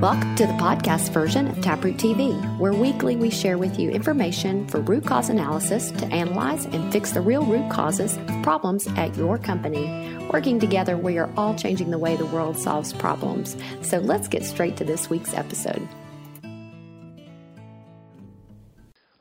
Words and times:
Welcome 0.00 0.36
to 0.36 0.46
the 0.46 0.52
podcast 0.52 1.10
version 1.14 1.48
of 1.48 1.62
Taproot 1.62 1.96
TV, 1.96 2.58
where 2.58 2.74
weekly 2.74 3.16
we 3.16 3.30
share 3.30 3.56
with 3.56 3.78
you 3.78 3.88
information 3.88 4.68
for 4.68 4.80
root 4.80 5.06
cause 5.06 5.30
analysis 5.30 5.90
to 5.92 6.04
analyze 6.08 6.66
and 6.66 6.92
fix 6.92 7.12
the 7.12 7.22
real 7.22 7.46
root 7.46 7.70
causes 7.72 8.18
of 8.18 8.42
problems 8.42 8.86
at 8.88 9.16
your 9.16 9.38
company. 9.38 9.86
Working 10.30 10.60
together, 10.60 10.98
we 10.98 11.16
are 11.16 11.30
all 11.38 11.54
changing 11.56 11.90
the 11.90 11.98
way 11.98 12.14
the 12.14 12.26
world 12.26 12.58
solves 12.58 12.92
problems. 12.92 13.56
So 13.80 13.96
let's 13.96 14.28
get 14.28 14.44
straight 14.44 14.76
to 14.76 14.84
this 14.84 15.08
week's 15.08 15.32
episode. 15.32 15.88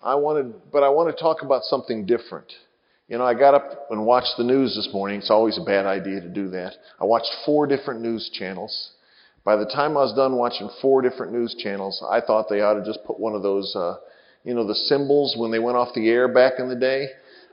I 0.04 0.16
wanted, 0.16 0.56
but 0.74 0.84
I 0.84 0.90
want 0.90 1.16
to 1.16 1.24
talk 1.24 1.42
about 1.42 1.64
something 1.64 2.06
different. 2.06 2.52
You 3.08 3.18
know, 3.18 3.24
I 3.24 3.34
got 3.34 3.54
up 3.54 3.88
and 3.92 4.06
watched 4.06 4.34
the 4.38 4.44
news 4.44 4.76
this 4.76 4.90
morning. 4.94 5.20
It's 5.20 5.32
always 5.32 5.58
a 5.58 5.64
bad 5.64 5.86
idea 5.86 6.20
to 6.20 6.28
do 6.28 6.50
that. 6.50 6.74
I 7.00 7.06
watched 7.06 7.32
four 7.46 7.66
different 7.66 8.02
news 8.02 8.30
channels. 8.34 8.92
By 9.46 9.56
the 9.56 9.66
time 9.66 9.92
I 9.92 10.02
was 10.02 10.16
done 10.16 10.36
watching 10.38 10.70
four 10.82 11.04
different 11.04 11.32
news 11.32 11.54
channels, 11.54 12.04
I 12.10 12.20
thought 12.20 12.50
they 12.50 12.62
ought 12.62 12.74
to 12.74 12.84
just 12.84 13.06
put 13.06 13.20
one 13.20 13.36
of 13.36 13.44
those, 13.44 13.76
uh, 13.76 13.98
you 14.44 14.56
know, 14.56 14.66
the 14.66 14.74
symbols 14.74 15.36
when 15.38 15.52
they 15.52 15.60
went 15.60 15.78
off 15.78 15.94
the 15.94 16.10
air 16.10 16.28
back 16.28 16.54
in 16.58 16.68
the 16.68 16.76
day. 16.76 17.08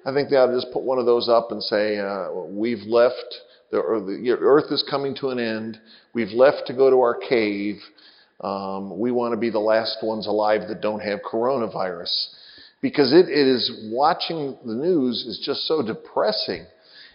I 0.07 0.13
think 0.15 0.31
they 0.31 0.37
ought 0.37 0.47
to 0.47 0.55
just 0.55 0.73
put 0.73 0.83
one 0.83 0.99
of 0.99 1.05
those 1.05 1.29
up 1.29 1.53
and 1.53 1.63
say, 1.63 1.99
uh, 1.99 2.33
"We've 2.33 2.83
left. 2.87 3.43
The, 3.71 3.79
the 4.23 4.31
Earth 4.33 4.73
is 4.73 4.83
coming 4.91 5.15
to 5.17 5.29
an 5.29 5.39
end. 5.39 5.79
We've 6.15 6.33
left 6.33 6.67
to 6.69 6.73
go 6.73 6.89
to 6.89 7.01
our 7.01 7.15
cave. 7.15 7.77
Um, 8.41 8.99
we 8.99 9.13
want 9.13 9.33
to 9.35 9.39
be 9.39 9.51
the 9.51 9.61
last 9.61 9.99
ones 10.03 10.27
alive 10.27 10.63
that 10.69 10.81
don't 10.81 11.01
have 11.01 11.21
coronavirus." 11.21 12.29
Because 12.81 13.13
it, 13.13 13.29
it 13.29 13.47
is 13.47 13.71
watching 13.93 14.57
the 14.65 14.75
news 14.75 15.25
is 15.27 15.39
just 15.45 15.69
so 15.69 15.83
depressing, 15.83 16.65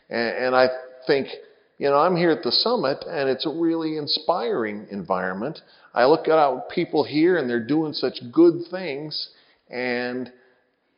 and, 0.09 0.45
and 0.45 0.55
I 0.55 0.69
think 1.07 1.27
you 1.77 1.89
know, 1.89 1.97
I'm 1.97 2.15
here 2.15 2.31
at 2.31 2.43
the 2.43 2.51
summit 2.51 3.05
and 3.07 3.29
it's 3.29 3.45
a 3.45 3.49
really 3.49 3.97
inspiring 3.97 4.87
environment. 4.89 5.59
I 5.93 6.05
look 6.05 6.27
at 6.27 6.69
people 6.69 7.03
here 7.03 7.37
and 7.37 7.49
they're 7.49 7.65
doing 7.65 7.93
such 7.93 8.19
good 8.31 8.61
things 8.71 9.29
and 9.69 10.31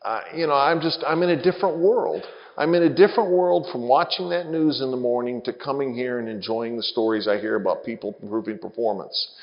uh, 0.01 0.21
you 0.33 0.47
know, 0.47 0.53
I'm 0.53 0.79
just 0.79 1.03
I'm 1.05 1.23
in 1.23 1.29
a 1.31 1.41
different 1.41 1.79
world. 1.79 2.23
I'm 2.57 2.73
in 2.73 2.83
a 2.83 2.93
different 2.93 3.31
world 3.31 3.67
from 3.71 3.87
watching 3.87 4.29
that 4.29 4.49
news 4.49 4.81
in 4.81 4.91
the 4.91 4.97
morning 4.97 5.41
to 5.43 5.53
coming 5.53 5.93
here 5.93 6.19
and 6.19 6.27
enjoying 6.27 6.77
the 6.77 6.83
stories 6.83 7.27
I 7.27 7.39
hear 7.39 7.55
about 7.55 7.85
people 7.85 8.17
improving 8.21 8.57
performance. 8.57 9.33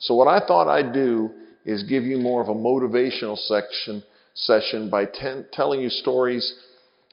So 0.00 0.14
what 0.14 0.28
I 0.28 0.44
thought 0.44 0.68
I'd 0.68 0.92
do 0.92 1.30
is 1.64 1.82
give 1.82 2.04
you 2.04 2.18
more 2.18 2.40
of 2.40 2.48
a 2.48 2.54
motivational 2.54 3.36
section 3.36 4.02
session 4.34 4.88
by 4.88 5.04
ten, 5.04 5.46
telling 5.52 5.80
you 5.80 5.88
stories 5.88 6.54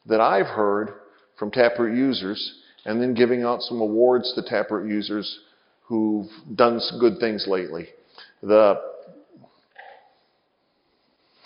that 0.06 0.22
I've 0.22 0.46
heard 0.46 0.90
from 1.38 1.50
Taproot 1.50 1.98
users 1.98 2.62
and 2.86 3.02
then 3.02 3.14
giving 3.14 3.44
out 3.44 3.62
some 3.62 3.82
awards 3.82 4.34
to 4.36 4.42
Taproot 4.42 4.90
users 4.90 5.40
who've 5.84 6.30
done 6.56 6.80
some 6.80 7.00
good 7.00 7.20
things 7.20 7.46
lately. 7.48 7.88
The 8.42 8.80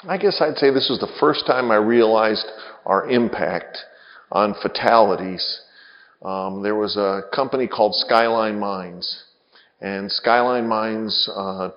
I 0.08 0.17
guess 0.17 0.42
I'd 0.42 0.56
say 0.56 0.72
this 0.72 0.88
was 0.90 1.00
the 1.00 1.14
first 1.20 1.45
time 1.45 1.72
I 1.72 1.76
realized 1.76 2.45
our 2.86 3.10
impact 3.10 3.78
on 4.32 4.56
fatalities. 4.62 5.62
Um, 6.22 6.64
there 6.64 6.76
was 6.76 6.95
a 6.95 7.23
company 7.36 7.67
called 7.67 7.95
Skyline 7.95 8.60
Mines, 8.60 9.23
and 9.82 10.10
Skyline 10.10 10.67
Mines 10.67 11.30
uh, 11.36 11.72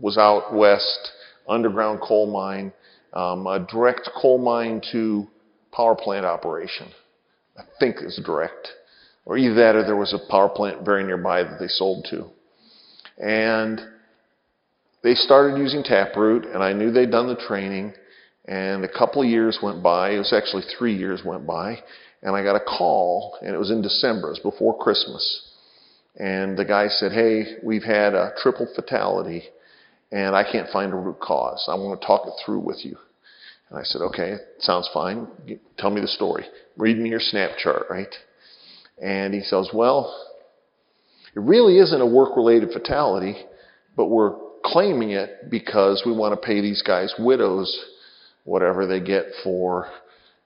was 0.00 0.18
out 0.18 0.52
west, 0.52 1.12
underground 1.48 2.00
coal 2.00 2.26
mine, 2.26 2.72
um, 3.12 3.46
a 3.46 3.64
direct 3.70 4.10
coal 4.20 4.38
mine 4.38 4.82
to 4.92 5.28
power 5.72 5.94
plant 5.94 6.26
operation. 6.26 6.88
I 7.56 7.62
think 7.78 7.96
it's 8.00 8.20
direct 8.24 8.70
or 9.28 9.36
either 9.36 9.54
that 9.54 9.76
or 9.76 9.84
there 9.84 9.94
was 9.94 10.14
a 10.14 10.30
power 10.30 10.48
plant 10.48 10.84
very 10.84 11.04
nearby 11.04 11.42
that 11.42 11.58
they 11.60 11.68
sold 11.68 12.06
to. 12.10 12.24
And 13.18 13.78
they 15.02 15.14
started 15.14 15.58
using 15.58 15.82
Taproot, 15.84 16.46
and 16.46 16.62
I 16.62 16.72
knew 16.72 16.90
they'd 16.90 17.10
done 17.10 17.28
the 17.28 17.36
training. 17.46 17.92
And 18.46 18.82
a 18.84 18.88
couple 18.88 19.20
of 19.20 19.28
years 19.28 19.58
went 19.62 19.82
by. 19.82 20.12
It 20.12 20.18
was 20.18 20.32
actually 20.32 20.62
three 20.78 20.96
years 20.96 21.20
went 21.22 21.46
by. 21.46 21.78
And 22.22 22.34
I 22.34 22.42
got 22.42 22.56
a 22.56 22.64
call, 22.64 23.36
and 23.42 23.54
it 23.54 23.58
was 23.58 23.70
in 23.70 23.82
December. 23.82 24.28
It 24.28 24.40
was 24.42 24.54
before 24.54 24.78
Christmas. 24.78 25.52
And 26.16 26.58
the 26.58 26.64
guy 26.64 26.88
said, 26.88 27.12
Hey, 27.12 27.58
we've 27.62 27.84
had 27.84 28.14
a 28.14 28.32
triple 28.38 28.66
fatality, 28.74 29.42
and 30.10 30.34
I 30.34 30.50
can't 30.50 30.70
find 30.70 30.90
a 30.92 30.96
root 30.96 31.20
cause. 31.20 31.66
I 31.68 31.74
want 31.74 32.00
to 32.00 32.06
talk 32.06 32.26
it 32.26 32.32
through 32.44 32.60
with 32.60 32.82
you. 32.82 32.96
And 33.68 33.78
I 33.78 33.82
said, 33.82 34.00
Okay, 34.00 34.36
sounds 34.60 34.88
fine. 34.94 35.28
Tell 35.76 35.90
me 35.90 36.00
the 36.00 36.08
story. 36.08 36.46
Read 36.78 36.96
me 36.96 37.10
your 37.10 37.20
snap 37.20 37.58
chart, 37.58 37.84
right? 37.90 38.14
And 39.02 39.32
he 39.32 39.40
says, 39.40 39.70
Well, 39.72 40.14
it 41.34 41.40
really 41.40 41.78
isn't 41.78 42.00
a 42.00 42.06
work 42.06 42.36
related 42.36 42.72
fatality, 42.72 43.36
but 43.96 44.06
we're 44.06 44.34
claiming 44.64 45.10
it 45.10 45.50
because 45.50 46.02
we 46.04 46.12
want 46.12 46.40
to 46.40 46.46
pay 46.46 46.60
these 46.60 46.82
guys 46.82 47.14
widows 47.18 47.84
whatever 48.44 48.86
they 48.86 49.00
get 49.00 49.26
for 49.44 49.88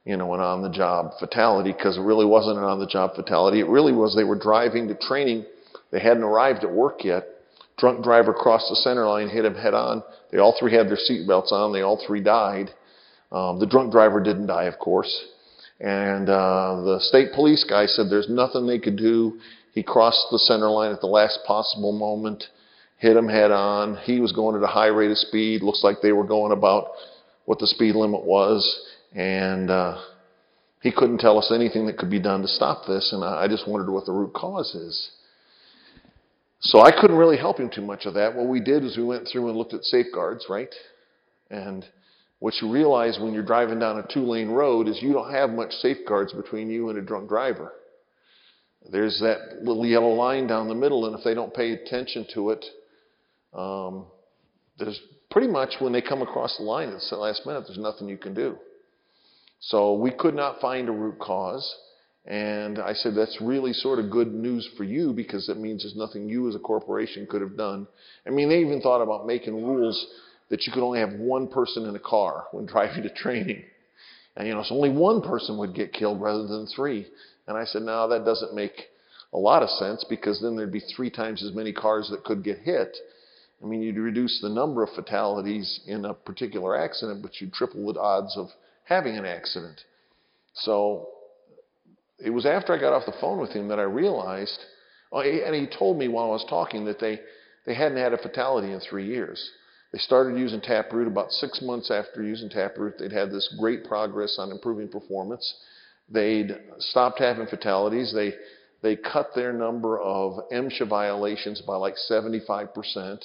you 0.05 0.17
know 0.17 0.35
an 0.35 0.41
on 0.41 0.63
the 0.63 0.71
job 0.71 1.13
fatality 1.21 1.73
because 1.73 1.97
it 1.97 2.03
really 2.03 2.27
wasn't 2.27 2.59
an 2.59 2.65
on 2.65 2.79
the 2.79 2.87
job 2.87 3.15
fatality. 3.15 3.61
It 3.61 3.69
really 3.69 3.93
was 3.93 4.15
they 4.15 4.25
were 4.25 4.39
driving 4.39 4.89
to 4.89 4.95
training. 4.95 5.47
They 5.91 6.01
hadn't 6.01 6.25
arrived 6.25 6.65
at 6.65 6.71
work 6.71 7.05
yet. 7.05 7.27
Drunk 7.79 8.05
driver 8.05 8.35
crossed 8.35 8.69
the 8.69 8.77
center 8.77 9.07
line 9.07 9.29
hit 9.29 9.45
him 9.45 9.55
head 9.55 9.75
on. 9.75 10.03
They 10.31 10.39
all 10.39 10.57
three 10.59 10.75
had 10.75 10.89
their 10.89 10.99
seatbelts 10.99 11.53
on. 11.53 11.73
They 11.73 11.83
all 11.83 12.03
three 12.07 12.23
died. 12.23 12.71
Um, 13.31 13.59
the 13.61 13.67
drunk 13.67 13.93
driver 13.93 14.23
didn't 14.23 14.47
die 14.47 14.65
of 14.65 14.79
course 14.79 15.13
and 15.83 16.29
uh, 16.29 16.81
the 16.85 17.01
state 17.01 17.33
police 17.35 17.65
guy 17.69 17.87
said 17.87 18.07
there's 18.09 18.29
nothing 18.29 18.67
they 18.67 18.79
could 18.79 18.97
do. 18.97 19.41
He 19.73 19.83
crossed 19.83 20.27
the 20.31 20.39
center 20.39 20.71
line 20.71 20.93
at 20.93 21.01
the 21.01 21.09
last 21.09 21.41
possible 21.45 21.91
moment, 21.91 22.45
hit 22.99 23.17
him 23.17 23.29
head 23.29 23.51
on. 23.51 23.97
He 24.05 24.21
was 24.21 24.31
going 24.31 24.55
at 24.55 24.63
a 24.63 24.69
high 24.69 24.87
rate 24.87 25.11
of 25.11 25.19
speed. 25.19 25.63
Looks 25.63 25.83
like 25.83 25.97
they 26.01 26.13
were 26.13 26.27
going 26.27 26.53
about 26.53 26.93
what 27.47 27.59
the 27.59 27.67
speed 27.67 27.97
limit 27.97 28.25
was. 28.25 28.63
And 29.13 29.71
uh, 29.71 30.01
he 30.83 30.93
couldn't 30.93 31.19
tell 31.19 31.37
us 31.37 31.51
anything 31.53 31.87
that 31.87 31.99
could 31.99 32.11
be 32.11 32.21
done 32.21 32.43
to 32.43 32.49
stop 32.49 32.87
this. 32.87 33.13
And 33.13 33.25
I 33.25 33.49
just 33.49 33.67
wondered 33.67 33.91
what 33.91 34.07
the 34.07 34.13
root 34.13 34.35
cause 34.35 34.73
is. 34.77 35.11
So 36.61 36.81
I 36.81 36.93
couldn't 36.93 37.17
really 37.17 37.39
help 37.39 37.59
him 37.59 37.71
too 37.75 37.83
much 37.83 38.07
of 38.07 38.15
that. 38.15 38.37
What 38.37 38.47
we 38.47 38.61
did 38.61 38.85
is 38.85 38.97
we 38.97 39.03
went 39.03 39.27
through 39.27 39.49
and 39.49 39.59
looked 39.59 39.75
at 39.75 39.83
safeguards, 39.83 40.47
right? 40.49 40.73
And 41.51 41.85
what 42.43 42.55
you 42.61 42.73
realize 42.73 43.21
when 43.21 43.33
you're 43.33 43.45
driving 43.45 43.79
down 43.79 44.01
a 44.01 44.13
two 44.13 44.25
lane 44.25 44.49
road 44.49 44.89
is 44.89 45.01
you 45.01 45.13
don't 45.13 45.33
have 45.33 45.51
much 45.51 45.71
safeguards 45.75 46.33
between 46.33 46.69
you 46.69 46.91
and 46.91 46.99
a 46.99 47.01
drunk 47.01 47.29
driver. 47.29 47.73
There's 48.91 49.21
that 49.21 49.63
little 49.63 49.87
yellow 49.87 50.09
line 50.09 50.49
down 50.49 50.67
the 50.67 50.75
middle, 50.75 51.07
and 51.07 51.17
if 51.17 51.23
they 51.23 51.35
don't 51.35 51.55
pay 51.55 51.71
attention 51.71 52.27
to 52.35 52.51
it, 52.51 52.65
um, 53.55 54.07
there's 54.77 55.01
pretty 55.31 55.47
much 55.47 55.75
when 55.79 55.93
they 55.93 56.03
come 56.03 56.21
across 56.21 56.57
the 56.57 56.65
line 56.65 56.89
at 56.89 57.01
the 57.09 57.17
last 57.17 57.47
minute, 57.47 57.63
there's 57.69 57.79
nothing 57.79 58.09
you 58.09 58.19
can 58.19 58.35
do. 58.35 58.57
So 59.61 59.95
we 59.95 60.11
could 60.11 60.35
not 60.35 60.61
find 60.61 60.89
a 60.89 60.93
root 60.93 61.21
cause. 61.21 61.73
And 62.27 62.81
I 62.81 62.93
said, 62.95 63.15
that's 63.15 63.39
really 63.41 63.73
sort 63.73 64.01
of 64.01 64.11
good 64.11 64.35
news 64.35 64.69
for 64.77 64.83
you 64.83 65.13
because 65.13 65.49
it 65.49 65.59
means 65.59 65.85
there's 65.85 65.95
nothing 65.95 66.29
you 66.29 66.49
as 66.49 66.57
a 66.57 66.59
corporation 66.59 67.25
could 67.31 67.41
have 67.41 67.57
done. 67.57 67.87
I 68.27 68.31
mean, 68.31 68.49
they 68.49 68.59
even 68.59 68.81
thought 68.81 69.01
about 69.01 69.29
making 69.29 69.65
rules 69.65 70.05
that 70.53 70.67
you 70.67 70.73
could 70.73 70.83
only 70.83 71.01
have 71.01 71.15
one 71.15 71.49
person 71.49 71.87
in 71.87 71.97
a 71.97 71.99
car 71.99 72.45
when 72.53 72.67
driving 72.73 73.03
to 73.03 73.11
training. 73.11 73.65
And, 74.37 74.47
you 74.47 74.55
know, 74.55 74.63
so 74.63 74.77
only 74.77 74.91
one 74.91 75.23
person 75.23 75.57
would 75.59 75.75
get 75.75 75.95
killed 75.95 76.21
rather 76.21 76.47
than 76.47 76.67
three. 76.67 77.07
And 77.49 77.57
I 77.57 77.65
said, 77.65 77.83
no, 77.83 78.07
that 78.09 78.27
doesn't 78.27 78.55
make 78.55 78.89
a 79.33 79.39
lot 79.39 79.63
of 79.63 79.71
sense 79.71 80.05
because 80.09 80.41
then 80.43 80.55
there'd 80.55 80.71
be 80.71 80.85
three 80.95 81.11
times 81.11 81.43
as 81.43 81.55
many 81.55 81.73
cars 81.73 82.09
that 82.11 82.25
could 82.25 82.45
get 82.45 82.59
hit. 82.59 82.95
I 83.63 83.67
mean, 83.67 83.81
you'd 83.81 83.97
reduce 83.97 84.41
the 84.43 84.51
number 84.51 84.83
of 84.83 84.91
fatalities 84.91 85.81
in 85.87 86.05
a 86.05 86.13
particular 86.13 86.77
accident, 86.77 87.23
but 87.23 87.41
you'd 87.41 87.55
triple 87.55 87.91
the 87.91 87.99
odds 87.99 88.37
of 88.37 88.49
having 88.85 89.17
an 89.17 89.25
accident. 89.25 89.81
So 90.55 91.09
it 92.23 92.31
was 92.31 92.45
after 92.45 92.75
I 92.75 92.81
got 92.81 92.93
off 92.93 93.07
the 93.07 93.15
phone 93.21 93.41
with 93.41 93.53
him 93.53 93.69
that 93.69 93.79
I 93.79 93.85
realized, 93.85 94.59
oh, 95.13 95.21
and 95.21 95.55
he 95.55 95.67
told 95.67 95.99
me 95.99 96.09
while 96.09 96.27
I 96.27 96.33
was 96.33 96.47
talking 96.49 96.85
that 96.87 97.01
they, 97.01 97.21
they 97.65 97.75
hadn't 97.75 97.97
had 97.97 98.13
a 98.13 98.19
fatality 98.19 98.71
in 98.71 98.81
three 98.81 99.07
years. 99.07 99.51
They 99.93 99.99
started 99.99 100.39
using 100.39 100.61
Taproot 100.61 101.07
about 101.07 101.31
six 101.33 101.61
months 101.61 101.91
after 101.91 102.23
using 102.23 102.49
Taproot. 102.49 102.99
They'd 102.99 103.13
had 103.13 103.31
this 103.31 103.55
great 103.59 103.85
progress 103.85 104.37
on 104.39 104.51
improving 104.51 104.89
performance. 104.89 105.55
They'd 106.09 106.57
stopped 106.79 107.19
having 107.19 107.47
fatalities. 107.47 108.13
They 108.15 108.35
they 108.83 108.97
cut 108.97 109.31
their 109.35 109.53
number 109.53 110.01
of 110.01 110.41
MSHA 110.51 110.89
violations 110.89 111.61
by 111.61 111.77
like 111.77 111.95
75%. 112.11 113.23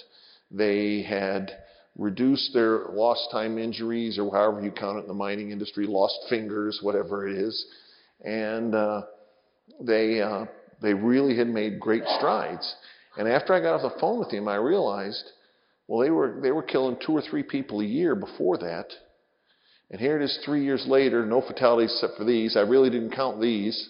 They 0.51 1.01
had 1.01 1.51
reduced 1.97 2.53
their 2.53 2.85
lost 2.89 3.31
time 3.31 3.57
injuries, 3.57 4.19
or 4.19 4.31
however 4.31 4.61
you 4.61 4.71
count 4.71 4.99
it 4.99 5.01
in 5.01 5.07
the 5.07 5.13
mining 5.15 5.51
industry, 5.51 5.87
lost 5.87 6.19
fingers, 6.29 6.79
whatever 6.83 7.27
it 7.27 7.35
is, 7.35 7.65
and 8.23 8.75
uh, 8.75 9.01
they 9.81 10.21
uh, 10.21 10.45
they 10.81 10.93
really 10.93 11.35
had 11.35 11.47
made 11.47 11.79
great 11.79 12.03
strides. 12.17 12.75
And 13.17 13.27
after 13.27 13.53
I 13.53 13.59
got 13.59 13.73
off 13.73 13.93
the 13.93 13.99
phone 13.99 14.19
with 14.19 14.29
him, 14.29 14.47
I 14.47 14.57
realized 14.57 15.31
well, 15.87 16.01
they 16.01 16.09
were, 16.09 16.39
they 16.41 16.51
were 16.51 16.63
killing 16.63 16.97
two 17.05 17.13
or 17.13 17.21
three 17.21 17.43
people 17.43 17.79
a 17.79 17.85
year 17.85 18.15
before 18.15 18.57
that. 18.57 18.87
And 19.89 20.01
here 20.01 20.19
it 20.19 20.23
is 20.23 20.39
three 20.43 20.63
years 20.63 20.85
later, 20.85 21.25
no 21.25 21.41
fatalities 21.41 21.93
except 21.93 22.17
for 22.17 22.25
these. 22.25 22.57
I 22.57 22.61
really 22.61 22.89
didn't 22.89 23.15
count 23.15 23.39
these. 23.39 23.89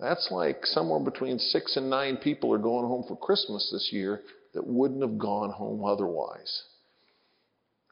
That's 0.00 0.28
like 0.30 0.64
somewhere 0.64 1.00
between 1.00 1.38
six 1.38 1.76
and 1.76 1.90
nine 1.90 2.16
people 2.16 2.52
are 2.52 2.58
going 2.58 2.86
home 2.86 3.04
for 3.06 3.16
Christmas 3.16 3.68
this 3.72 3.90
year 3.92 4.20
that 4.54 4.66
wouldn't 4.66 5.02
have 5.02 5.18
gone 5.18 5.50
home 5.50 5.84
otherwise. 5.84 6.62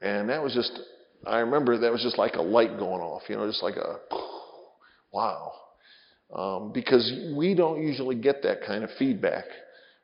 And 0.00 0.29
that 0.31 0.43
was 0.43 0.55
just, 0.55 0.81
I 1.26 1.38
remember 1.38 1.79
that 1.79 1.93
was 1.93 2.02
just 2.02 2.19
like 2.19 2.35
a 2.35 2.43
light 2.43 2.79
going 2.79 3.00
off, 3.00 3.23
you 3.29 3.37
know, 3.37 3.46
just 3.46 3.62
like 3.62 3.76
a, 3.76 3.99
wow. 5.12 5.52
Um, 6.35 6.73
because 6.73 7.12
we 7.37 7.55
don't 7.55 7.82
usually 7.82 8.17
get 8.17 8.43
that 8.43 8.62
kind 8.67 8.85
of 8.85 8.91
feedback. 8.99 9.44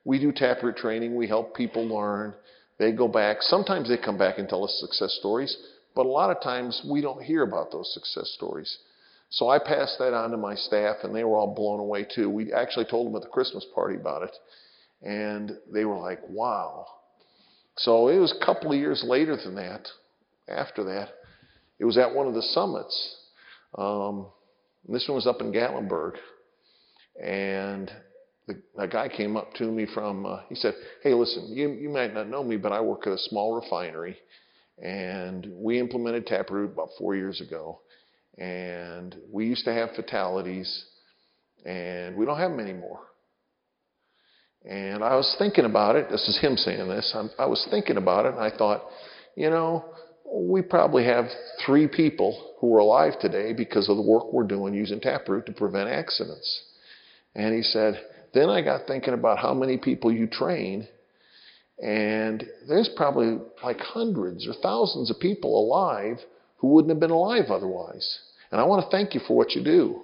We 0.05 0.19
do 0.19 0.33
taproot 0.33 0.77
training, 0.77 1.17
we 1.17 1.27
help 1.27 1.57
people 1.57 1.87
learn. 1.87 2.35
They 2.81 2.93
go 2.93 3.09
back. 3.09 3.43
Sometimes 3.43 3.91
they 3.91 3.99
come 3.99 4.17
back 4.17 4.39
and 4.39 4.49
tell 4.49 4.65
us 4.65 4.75
success 4.81 5.15
stories, 5.21 5.55
but 5.95 6.07
a 6.07 6.09
lot 6.09 6.35
of 6.35 6.43
times 6.43 6.81
we 6.91 7.03
don't 7.03 7.23
hear 7.23 7.43
about 7.43 7.71
those 7.71 7.93
success 7.93 8.33
stories. 8.35 8.79
So 9.29 9.51
I 9.51 9.59
passed 9.59 9.99
that 9.99 10.15
on 10.15 10.31
to 10.31 10.39
my 10.39 10.55
staff, 10.55 10.97
and 11.05 11.15
they 11.15 11.23
were 11.23 11.37
all 11.37 11.55
blown 11.55 11.79
away 11.79 12.05
too. 12.05 12.31
We 12.31 12.55
actually 12.55 12.87
told 12.87 13.07
them 13.07 13.17
at 13.17 13.23
the 13.23 13.29
Christmas 13.29 13.67
party 13.75 13.97
about 13.97 14.23
it, 14.23 14.35
and 15.03 15.53
they 15.71 15.85
were 15.85 15.99
like, 15.99 16.21
wow. 16.31 16.87
So 17.77 18.09
it 18.09 18.19
was 18.19 18.33
a 18.33 18.45
couple 18.45 18.73
of 18.73 18.79
years 18.79 19.05
later 19.07 19.37
than 19.37 19.57
that, 19.57 19.87
after 20.49 20.83
that, 20.85 21.11
it 21.79 21.85
was 21.85 21.99
at 21.99 22.15
one 22.15 22.29
of 22.29 22.35
the 22.35 22.43
summits. 22.43 23.17
Um, 23.77 24.27
this 24.89 25.07
one 25.07 25.17
was 25.17 25.27
up 25.27 25.43
in 25.43 25.53
Gatlinburg, 25.53 26.15
and 27.23 27.93
the, 28.51 28.83
a 28.83 28.89
guy 28.89 29.09
came 29.09 29.37
up 29.37 29.53
to 29.55 29.65
me 29.65 29.87
from, 29.93 30.27
uh, 30.27 30.41
he 30.49 30.55
said, 30.55 30.75
Hey, 31.03 31.15
listen, 31.15 31.49
you, 31.53 31.71
you 31.73 31.89
might 31.89 32.15
not 32.15 32.29
know 32.29 32.43
me, 32.43 32.57
but 32.57 32.73
I 32.73 32.81
work 32.81 33.07
at 33.07 33.13
a 33.13 33.19
small 33.19 33.55
refinery, 33.55 34.17
and 34.83 35.47
we 35.53 35.79
implemented 35.79 36.27
Taproot 36.27 36.73
about 36.73 36.89
four 36.99 37.15
years 37.15 37.41
ago. 37.41 37.81
And 38.39 39.17
we 39.31 39.47
used 39.47 39.65
to 39.67 39.73
have 39.73 39.91
fatalities, 39.95 40.87
and 41.65 42.17
we 42.17 42.25
don't 42.25 42.39
have 42.39 42.51
them 42.51 42.61
anymore. 42.61 43.01
And 44.65 45.03
I 45.03 45.17
was 45.17 45.35
thinking 45.39 45.65
about 45.65 45.97
it. 45.97 46.11
This 46.11 46.27
is 46.29 46.39
him 46.41 46.57
saying 46.57 46.89
this. 46.89 47.13
I'm, 47.15 47.31
I 47.39 47.47
was 47.47 47.67
thinking 47.71 47.97
about 47.97 48.27
it, 48.27 48.35
and 48.35 48.43
I 48.43 48.57
thought, 48.57 48.83
you 49.37 49.51
know, 49.51 49.85
we 50.33 50.63
probably 50.63 51.05
have 51.05 51.27
three 51.65 51.89
people 51.89 52.55
who 52.61 52.75
are 52.75 52.81
alive 52.81 53.15
today 53.21 53.53
because 53.53 53.89
of 53.89 53.97
the 53.97 54.03
work 54.03 54.33
we're 54.33 54.45
doing 54.45 54.75
using 54.75 55.01
Taproot 55.01 55.47
to 55.47 55.53
prevent 55.53 55.89
accidents. 55.89 56.65
And 57.35 57.55
he 57.55 57.63
said, 57.63 58.01
then 58.33 58.49
I 58.49 58.63
got 58.63 58.87
thinking 58.87 59.15
about 59.15 59.39
how 59.39 59.55
many 59.55 59.77
people 59.77 60.13
you 60.13 60.27
train, 60.27 60.87
and 61.83 62.45
there's 62.69 62.91
probably 62.97 63.39
like 63.63 63.79
hundreds 63.81 64.47
or 64.47 64.55
thousands 64.63 65.11
of 65.11 65.19
people 65.19 65.67
alive 65.67 66.19
who 66.59 66.69
wouldn't 66.69 66.91
have 66.91 67.01
been 67.01 67.11
alive 67.11 67.47
otherwise. 67.51 68.21
And 68.51 68.61
I 68.61 68.65
want 68.65 68.85
to 68.85 68.91
thank 68.91 69.15
you 69.15 69.21
for 69.27 69.37
what 69.37 69.53
you 69.53 69.65
do. 69.65 70.03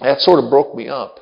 That 0.00 0.20
sort 0.20 0.42
of 0.42 0.50
broke 0.50 0.74
me 0.74 0.88
up 0.88 1.18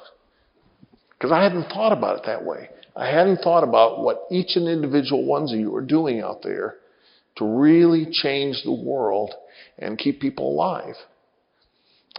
because 1.11 1.33
I 1.33 1.43
hadn't 1.43 1.69
thought 1.69 1.93
about 1.93 2.19
it 2.19 2.27
that 2.27 2.45
way. 2.45 2.71
I 2.95 3.07
hadn't 3.07 3.39
thought 3.39 3.65
about 3.65 4.01
what 4.01 4.23
each 4.31 4.57
and 4.57 4.69
individual 4.69 5.25
ones 5.25 5.53
of 5.53 5.59
you 5.59 5.75
are 5.77 5.83
doing 5.83 6.21
out 6.21 6.43
there 6.43 6.77
to 7.37 7.45
really 7.45 8.07
change 8.11 8.63
the 8.65 8.73
world 8.73 9.33
and 9.79 9.99
keep 9.99 10.21
people 10.21 10.53
alive. 10.53 10.95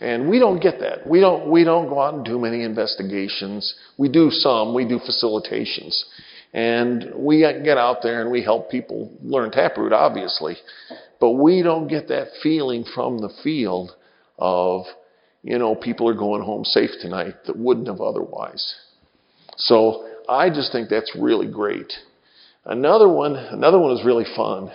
And 0.01 0.29
we 0.29 0.39
don't 0.39 0.59
get 0.59 0.79
that. 0.79 1.05
We 1.07 1.19
don't, 1.19 1.49
we 1.51 1.63
don't 1.63 1.89
go 1.89 2.01
out 2.01 2.13
and 2.13 2.25
do 2.25 2.39
many 2.39 2.63
investigations. 2.63 3.75
We 3.97 4.09
do 4.09 4.29
some, 4.31 4.73
we 4.73 4.87
do 4.87 4.99
facilitations. 4.99 6.03
And 6.53 7.11
we 7.15 7.41
get 7.41 7.77
out 7.77 7.97
there 8.01 8.21
and 8.21 8.31
we 8.31 8.41
help 8.41 8.71
people 8.71 9.11
learn 9.21 9.51
taproot, 9.51 9.93
obviously. 9.93 10.57
But 11.19 11.31
we 11.31 11.61
don't 11.61 11.87
get 11.87 12.07
that 12.07 12.29
feeling 12.41 12.85
from 12.95 13.19
the 13.19 13.29
field 13.43 13.91
of, 14.37 14.85
you 15.43 15.59
know, 15.59 15.75
people 15.75 16.07
are 16.07 16.15
going 16.15 16.43
home 16.43 16.63
safe 16.63 16.91
tonight 17.01 17.35
that 17.45 17.57
wouldn't 17.57 17.87
have 17.87 18.01
otherwise. 18.01 18.75
So 19.57 20.07
I 20.29 20.49
just 20.49 20.71
think 20.71 20.89
that's 20.89 21.15
really 21.19 21.47
great. 21.47 21.91
Another 22.65 23.09
one, 23.09 23.35
another 23.35 23.79
one 23.79 23.91
is 23.91 24.05
really 24.05 24.25
fun. 24.35 24.71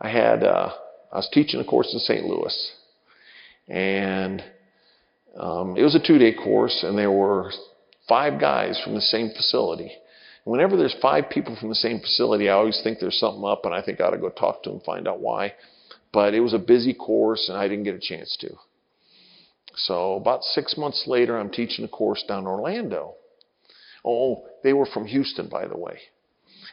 I 0.00 0.08
had, 0.08 0.42
uh, 0.42 0.72
I 1.12 1.16
was 1.16 1.28
teaching 1.32 1.60
a 1.60 1.64
course 1.64 1.92
in 1.92 2.00
St. 2.00 2.24
Louis, 2.24 2.72
and 3.68 4.42
um, 5.38 5.76
it 5.76 5.82
was 5.82 5.94
a 5.94 6.06
two-day 6.06 6.34
course, 6.34 6.82
and 6.82 6.96
there 6.96 7.10
were 7.10 7.52
five 8.08 8.40
guys 8.40 8.80
from 8.82 8.94
the 8.94 9.00
same 9.00 9.30
facility. 9.30 9.92
Whenever 10.44 10.76
there's 10.76 10.96
five 11.02 11.28
people 11.28 11.56
from 11.56 11.68
the 11.68 11.74
same 11.74 12.00
facility, 12.00 12.48
I 12.48 12.52
always 12.52 12.80
think 12.82 12.98
there's 12.98 13.18
something 13.18 13.44
up, 13.44 13.64
and 13.64 13.74
I 13.74 13.82
think 13.82 14.00
I 14.00 14.04
ought 14.04 14.10
to 14.10 14.18
go 14.18 14.30
talk 14.30 14.62
to 14.62 14.70
them, 14.70 14.80
find 14.80 15.08
out 15.08 15.20
why. 15.20 15.54
But 16.12 16.34
it 16.34 16.40
was 16.40 16.54
a 16.54 16.58
busy 16.58 16.94
course, 16.94 17.48
and 17.48 17.58
I 17.58 17.68
didn't 17.68 17.84
get 17.84 17.96
a 17.96 18.00
chance 18.00 18.36
to. 18.40 18.54
So 19.74 20.14
about 20.14 20.42
six 20.42 20.76
months 20.78 21.04
later, 21.06 21.36
I'm 21.36 21.50
teaching 21.50 21.84
a 21.84 21.88
course 21.88 22.24
down 22.26 22.40
in 22.40 22.46
Orlando. 22.46 23.14
Oh, 24.04 24.44
they 24.62 24.72
were 24.72 24.86
from 24.86 25.06
Houston, 25.06 25.48
by 25.48 25.66
the 25.66 25.76
way. 25.76 25.98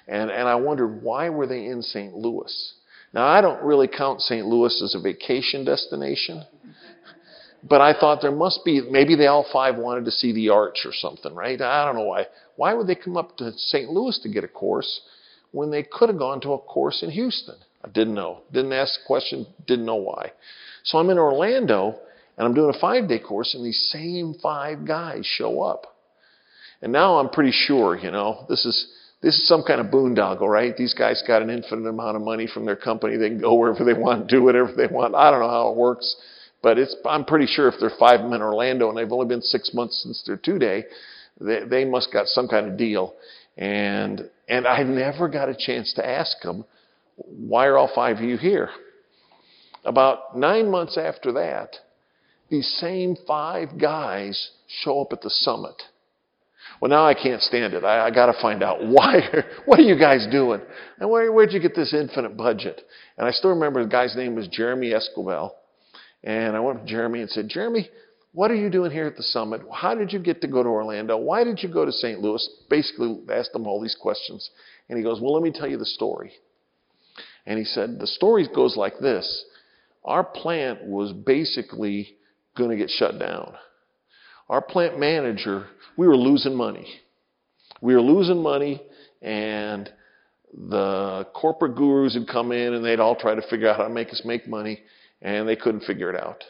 And, 0.08 0.30
and 0.30 0.48
I 0.48 0.56
wondered 0.56 1.02
why 1.02 1.30
were 1.30 1.48
they 1.48 1.66
in 1.66 1.82
St. 1.82 2.14
Louis? 2.14 2.74
Now, 3.14 3.26
I 3.26 3.42
don't 3.42 3.64
really 3.64 3.88
count 3.88 4.22
St. 4.22 4.46
Louis 4.46 4.82
as 4.84 4.96
a 4.96 5.02
vacation 5.02 5.66
destination, 5.66 6.44
but 7.68 7.82
I 7.82 7.98
thought 7.98 8.22
there 8.22 8.32
must 8.32 8.66
be, 8.66 8.82
maybe 8.82 9.16
they 9.16 9.28
all 9.28 9.46
five 9.52 9.78
wanted 9.78 10.06
to 10.06 10.12
see 10.12 10.34
the 10.34 10.50
arch 10.50 10.80
or 10.86 10.92
something, 10.94 11.34
right? 11.34 11.60
I 11.62 11.86
don't 11.86 11.96
know 11.96 12.06
why. 12.06 12.26
Why 12.56 12.74
would 12.74 12.88
they 12.88 12.96
come 12.96 13.18
up 13.18 13.38
to 13.38 13.52
St. 13.54 13.90
Louis 13.90 14.20
to 14.24 14.30
get 14.30 14.44
a 14.44 14.50
course 14.50 15.02
when 15.52 15.72
they 15.72 15.84
could 15.84 16.10
have 16.10 16.18
gone 16.18 16.42
to 16.42 16.54
a 16.54 16.60
course 16.60 17.04
in 17.04 17.10
Houston? 17.12 17.56
I 17.84 17.90
didn't 17.90 18.16
know. 18.16 18.42
Didn't 18.52 18.74
ask 18.74 19.00
the 19.00 19.08
question, 19.08 19.48
didn't 19.66 19.86
know 19.86 19.96
why. 19.96 20.32
So 20.84 20.98
I'm 20.98 21.10
in 21.10 21.18
Orlando 21.18 21.96
and 22.38 22.48
I'm 22.48 22.54
doing 22.54 22.74
a 22.76 22.80
five 22.80 23.08
day 23.08 23.20
course, 23.20 23.54
and 23.54 23.66
these 23.66 23.90
same 23.92 24.36
five 24.42 24.86
guys 24.86 25.26
show 25.26 25.62
up. 25.62 25.96
And 26.82 26.92
now 26.92 27.20
I'm 27.20 27.30
pretty 27.30 27.52
sure, 27.52 27.96
you 27.96 28.12
know, 28.12 28.46
this 28.50 28.66
is 28.66 28.88
this 29.22 29.36
is 29.36 29.48
some 29.48 29.64
kind 29.64 29.80
of 29.80 29.88
boondoggle, 29.88 30.50
right? 30.50 30.76
These 30.76 30.94
guys 30.94 31.24
got 31.26 31.42
an 31.42 31.50
infinite 31.50 31.88
amount 31.88 32.18
of 32.18 32.24
money 32.24 32.46
from 32.46 32.66
their 32.66 32.76
company. 32.76 33.16
They 33.16 33.30
can 33.30 33.40
go 33.40 33.54
wherever 33.54 33.86
they 33.86 33.94
want, 33.94 34.28
do 34.28 34.44
whatever 34.44 34.74
they 34.76 34.88
want. 34.88 35.16
I 35.16 35.32
don't 35.32 35.40
know 35.40 35.50
how 35.50 35.70
it 35.70 35.78
works, 35.78 36.16
but 36.64 36.80
it's 36.80 36.96
I'm 37.06 37.26
pretty 37.26 37.46
sure 37.46 37.68
if 37.68 37.76
they're 37.80 37.92
five 38.00 38.22
men 38.22 38.36
in 38.36 38.42
Orlando 38.42 38.90
and 38.90 38.98
they've 38.98 39.12
only 39.12 39.28
been 39.28 39.42
six 39.42 39.72
months 39.74 40.02
since 40.02 40.24
their 40.26 40.38
two 40.38 40.58
day, 40.58 40.86
they, 41.40 41.66
they 41.70 41.86
must 41.86 42.12
got 42.12 42.28
some 42.28 42.48
kind 42.48 42.68
of 42.68 42.78
deal. 42.78 43.14
And, 43.58 44.30
and 44.48 44.66
I 44.66 44.82
never 44.84 45.28
got 45.28 45.50
a 45.50 45.56
chance 45.56 45.94
to 45.96 46.08
ask 46.08 46.42
them, 46.42 46.66
why 47.16 47.68
are 47.68 47.78
all 47.78 47.92
five 47.94 48.18
of 48.18 48.24
you 48.24 48.38
here? 48.38 48.70
About 49.86 50.38
nine 50.38 50.72
months 50.72 50.98
after 50.98 51.34
that, 51.34 51.76
these 52.50 52.68
same 52.80 53.18
five 53.28 53.80
guys 53.80 54.52
show 54.68 55.02
up 55.02 55.12
at 55.12 55.22
the 55.22 55.30
summit. 55.30 55.76
Well, 56.80 56.90
now 56.90 57.06
I 57.06 57.14
can't 57.14 57.42
stand 57.42 57.74
it. 57.74 57.84
I, 57.84 58.08
I 58.08 58.12
got 58.12 58.28
to 58.28 58.42
find 58.42 58.64
out 58.64 58.78
why. 58.88 59.20
what 59.66 59.80
are 59.80 59.84
you 59.84 60.00
guys 60.00 60.26
doing? 60.32 60.62
And 61.00 61.10
where, 61.10 61.32
where'd 61.32 61.52
you 61.52 61.60
get 61.60 61.76
this 61.76 61.94
infinite 61.94 62.38
budget? 62.38 62.82
And 63.18 63.28
I 63.28 63.32
still 63.32 63.50
remember 63.50 63.84
the 63.84 63.90
guy's 63.90 64.16
name 64.16 64.36
was 64.36 64.48
Jeremy 64.48 64.94
Escobar. 64.94 65.52
And 66.24 66.56
I 66.56 66.60
went 66.60 66.80
to 66.80 66.86
Jeremy 66.86 67.22
and 67.22 67.30
said, 67.30 67.50
Jeremy, 67.50 67.90
what 68.32 68.50
are 68.50 68.56
you 68.56 68.70
doing 68.70 68.92
here 68.92 69.06
at 69.06 69.16
the 69.16 69.24
summit? 69.24 69.62
How 69.72 69.94
did 69.94 70.12
you 70.12 70.20
get 70.20 70.42
to 70.42 70.48
go 70.48 70.64
to 70.64 70.70
Orlando? 70.70 71.18
Why 71.18 71.44
did 71.44 71.62
you 71.62 71.70
go 71.70 71.86
to 71.86 71.92
St. 71.92 72.20
Louis? 72.20 72.48
Basically, 72.70 73.22
asked 73.32 73.54
him 73.54 73.68
all 73.68 73.82
these 73.82 73.98
questions. 74.00 74.50
And 74.90 74.98
he 74.98 75.04
goes, 75.04 75.20
Well, 75.22 75.34
let 75.34 75.44
me 75.44 75.52
tell 75.52 75.70
you 75.70 75.78
the 75.78 75.86
story. 75.86 76.32
And 77.46 77.60
he 77.60 77.66
said, 77.66 78.00
The 78.00 78.08
story 78.08 78.48
goes 78.54 78.76
like 78.76 79.00
this 79.00 79.46
Our 80.04 80.24
plant 80.24 80.84
was 80.84 81.14
basically 81.14 82.16
going 82.58 82.72
to 82.72 82.78
get 82.78 82.90
shut 82.90 83.20
down. 83.20 83.54
Our 84.50 84.62
plant 84.62 85.00
manager, 85.00 85.68
we 85.98 86.08
were 86.08 86.18
losing 86.18 86.56
money. 86.56 86.88
We 87.82 87.96
were 87.96 88.02
losing 88.02 88.42
money, 88.42 88.82
and 89.22 89.92
the 90.54 91.28
corporate 91.34 91.76
gurus 91.76 92.14
had 92.14 92.28
come 92.28 92.52
in 92.52 92.74
and 92.74 92.86
they'd 92.86 93.00
all 93.00 93.16
try 93.16 93.36
to 93.36 93.42
figure 93.50 93.70
out 93.70 93.78
how 93.78 93.84
to 93.84 93.90
make 93.90 94.10
us 94.10 94.22
make 94.24 94.48
money, 94.48 94.82
and 95.24 95.48
they 95.48 95.56
couldn't 95.56 95.86
figure 95.86 96.10
it 96.10 96.22
out. 96.22 96.44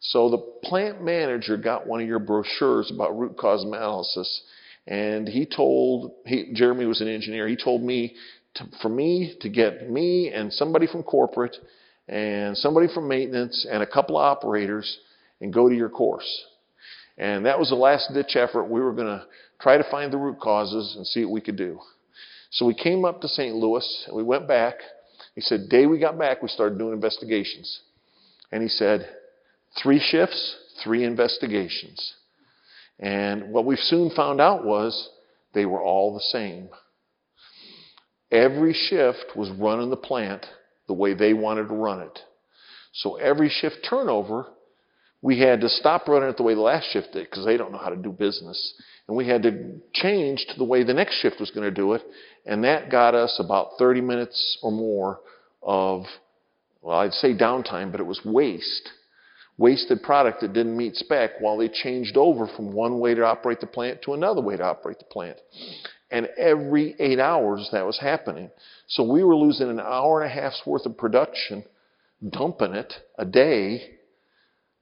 So 0.00 0.30
the 0.30 0.38
plant 0.68 1.02
manager 1.02 1.56
got 1.56 1.86
one 1.86 2.00
of 2.00 2.06
your 2.06 2.18
brochures 2.18 2.90
about 2.92 3.18
root 3.18 3.36
cause 3.36 3.64
analysis, 3.64 4.42
and 4.86 5.28
he 5.28 5.46
told 5.46 6.12
he, 6.26 6.52
Jeremy 6.54 6.86
was 6.86 7.00
an 7.00 7.08
engineer. 7.08 7.48
He 7.48 7.56
told 7.56 7.82
me 7.82 8.14
to, 8.54 8.64
for 8.82 8.88
me 8.88 9.36
to 9.40 9.48
get 9.48 9.88
me 9.88 10.30
and 10.32 10.52
somebody 10.52 10.86
from 10.86 11.02
corporate 11.02 11.56
and 12.08 12.56
somebody 12.56 12.88
from 12.92 13.08
maintenance 13.08 13.66
and 13.70 13.82
a 13.82 13.86
couple 13.86 14.18
of 14.18 14.24
operators 14.24 14.98
and 15.40 15.52
go 15.52 15.68
to 15.68 15.74
your 15.74 15.88
course. 15.88 16.28
And 17.16 17.46
that 17.46 17.58
was 17.58 17.70
a 17.70 17.76
last 17.76 18.10
ditch 18.12 18.36
effort. 18.36 18.64
We 18.64 18.80
were 18.80 18.92
going 18.92 19.06
to 19.06 19.24
try 19.60 19.76
to 19.76 19.84
find 19.88 20.12
the 20.12 20.18
root 20.18 20.40
causes 20.40 20.94
and 20.96 21.06
see 21.06 21.24
what 21.24 21.32
we 21.32 21.40
could 21.40 21.56
do. 21.56 21.78
So 22.50 22.66
we 22.66 22.74
came 22.74 23.04
up 23.04 23.20
to 23.20 23.28
St. 23.28 23.54
Louis 23.54 24.04
and 24.08 24.16
we 24.16 24.22
went 24.24 24.48
back. 24.48 24.74
He 25.34 25.40
said, 25.40 25.68
day 25.70 25.86
we 25.86 25.98
got 25.98 26.18
back, 26.18 26.42
we 26.42 26.48
started 26.48 26.78
doing 26.78 26.92
investigations. 26.92 27.80
And 28.52 28.62
he 28.62 28.68
said, 28.68 29.08
Three 29.82 29.98
shifts, 29.98 30.56
three 30.84 31.02
investigations. 31.02 32.14
And 33.00 33.52
what 33.52 33.64
we 33.64 33.76
soon 33.76 34.10
found 34.10 34.40
out 34.40 34.64
was 34.64 35.08
they 35.54 35.66
were 35.66 35.82
all 35.82 36.14
the 36.14 36.20
same. 36.20 36.68
Every 38.30 38.74
shift 38.74 39.34
was 39.34 39.50
running 39.50 39.90
the 39.90 39.96
plant 39.96 40.46
the 40.86 40.94
way 40.94 41.14
they 41.14 41.32
wanted 41.32 41.68
to 41.68 41.74
run 41.74 42.00
it. 42.00 42.18
So 42.92 43.16
every 43.16 43.48
shift 43.48 43.78
turnover 43.88 44.46
we 45.22 45.38
had 45.38 45.60
to 45.60 45.68
stop 45.68 46.08
running 46.08 46.28
it 46.28 46.36
the 46.36 46.42
way 46.42 46.54
the 46.54 46.60
last 46.60 46.90
shift 46.92 47.12
did 47.12 47.30
because 47.30 47.46
they 47.46 47.56
don't 47.56 47.70
know 47.70 47.78
how 47.78 47.90
to 47.90 47.96
do 47.96 48.10
business. 48.10 48.74
And 49.06 49.16
we 49.16 49.26
had 49.26 49.44
to 49.44 49.76
change 49.94 50.44
to 50.50 50.58
the 50.58 50.64
way 50.64 50.82
the 50.82 50.92
next 50.92 51.20
shift 51.20 51.38
was 51.38 51.52
going 51.52 51.64
to 51.64 51.70
do 51.70 51.92
it. 51.92 52.02
And 52.44 52.64
that 52.64 52.90
got 52.90 53.14
us 53.14 53.40
about 53.42 53.78
30 53.78 54.00
minutes 54.00 54.58
or 54.62 54.72
more 54.72 55.20
of, 55.62 56.02
well, 56.82 56.98
I'd 56.98 57.12
say 57.12 57.32
downtime, 57.34 57.92
but 57.92 58.00
it 58.00 58.06
was 58.06 58.20
waste. 58.24 58.90
Wasted 59.56 60.02
product 60.02 60.40
that 60.40 60.52
didn't 60.52 60.76
meet 60.76 60.96
spec 60.96 61.40
while 61.40 61.56
they 61.56 61.68
changed 61.68 62.16
over 62.16 62.48
from 62.56 62.72
one 62.72 62.98
way 62.98 63.14
to 63.14 63.24
operate 63.24 63.60
the 63.60 63.66
plant 63.66 64.02
to 64.02 64.14
another 64.14 64.40
way 64.40 64.56
to 64.56 64.64
operate 64.64 64.98
the 64.98 65.04
plant. 65.04 65.36
And 66.10 66.28
every 66.36 66.96
eight 66.98 67.18
hours 67.18 67.68
that 67.72 67.86
was 67.86 67.98
happening. 67.98 68.50
So 68.88 69.10
we 69.10 69.22
were 69.22 69.36
losing 69.36 69.70
an 69.70 69.80
hour 69.80 70.22
and 70.22 70.30
a 70.30 70.34
half's 70.34 70.62
worth 70.66 70.84
of 70.84 70.96
production, 70.96 71.64
dumping 72.28 72.74
it 72.74 72.92
a 73.16 73.24
day 73.24 73.98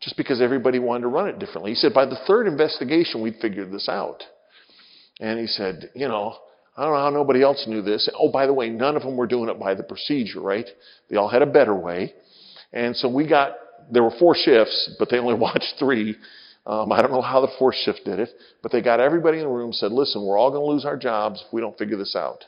just 0.00 0.16
because 0.16 0.40
everybody 0.40 0.78
wanted 0.78 1.02
to 1.02 1.08
run 1.08 1.28
it 1.28 1.38
differently. 1.38 1.72
He 1.72 1.76
said, 1.76 1.92
by 1.92 2.06
the 2.06 2.18
third 2.26 2.46
investigation, 2.46 3.22
we'd 3.22 3.36
figured 3.40 3.70
this 3.70 3.88
out. 3.88 4.22
And 5.20 5.38
he 5.38 5.46
said, 5.46 5.90
you 5.94 6.08
know, 6.08 6.36
I 6.80 6.84
don't 6.84 6.94
know 6.94 7.00
how 7.00 7.10
nobody 7.10 7.42
else 7.42 7.66
knew 7.68 7.82
this. 7.82 8.08
Oh, 8.18 8.32
by 8.32 8.46
the 8.46 8.54
way, 8.54 8.70
none 8.70 8.96
of 8.96 9.02
them 9.02 9.14
were 9.14 9.26
doing 9.26 9.50
it 9.50 9.60
by 9.60 9.74
the 9.74 9.82
procedure, 9.82 10.40
right? 10.40 10.66
They 11.10 11.16
all 11.16 11.28
had 11.28 11.42
a 11.42 11.46
better 11.46 11.74
way. 11.74 12.14
And 12.72 12.96
so 12.96 13.06
we 13.06 13.28
got, 13.28 13.52
there 13.92 14.02
were 14.02 14.14
four 14.18 14.34
shifts, 14.34 14.96
but 14.98 15.10
they 15.10 15.18
only 15.18 15.34
watched 15.38 15.74
three. 15.78 16.16
Um, 16.64 16.90
I 16.90 17.02
don't 17.02 17.10
know 17.12 17.20
how 17.20 17.42
the 17.42 17.52
fourth 17.58 17.74
shift 17.74 18.06
did 18.06 18.18
it, 18.18 18.30
but 18.62 18.72
they 18.72 18.80
got 18.80 18.98
everybody 18.98 19.36
in 19.40 19.44
the 19.44 19.50
room 19.50 19.74
said, 19.74 19.92
listen, 19.92 20.24
we're 20.24 20.38
all 20.38 20.50
going 20.50 20.62
to 20.62 20.72
lose 20.72 20.86
our 20.86 20.96
jobs 20.96 21.44
if 21.46 21.52
we 21.52 21.60
don't 21.60 21.76
figure 21.76 21.98
this 21.98 22.16
out. 22.16 22.46